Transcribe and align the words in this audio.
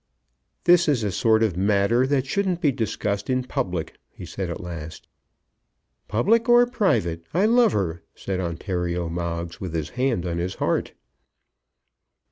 "This 0.63 0.87
is 0.87 1.03
a 1.03 1.11
sort 1.11 1.43
of 1.43 1.55
matter 1.55 2.07
that 2.07 2.25
shouldn't 2.25 2.59
be 2.59 2.71
discussed 2.71 3.29
in 3.29 3.43
public," 3.43 3.99
he 4.09 4.25
said 4.25 4.49
at 4.49 4.59
last. 4.59 5.07
"Public 6.07 6.49
or 6.49 6.65
private, 6.65 7.21
I 7.35 7.45
love 7.45 7.73
her!" 7.73 8.01
said 8.15 8.39
Ontario 8.39 9.09
Moggs 9.09 9.61
with 9.61 9.75
his 9.75 9.89
hand 9.89 10.25
on 10.25 10.39
his 10.39 10.55
heart. 10.55 10.93